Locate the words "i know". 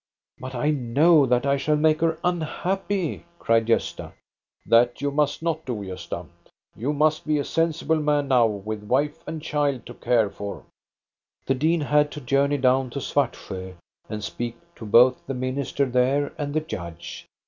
0.55-1.27